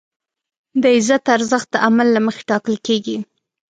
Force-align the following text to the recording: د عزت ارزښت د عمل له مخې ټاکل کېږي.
د 0.81 0.83
عزت 0.95 1.23
ارزښت 1.35 1.67
د 1.73 1.75
عمل 1.85 2.07
له 2.15 2.21
مخې 2.25 2.43
ټاکل 2.49 2.75
کېږي. 2.87 3.17